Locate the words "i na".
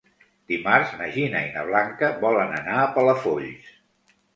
1.49-1.67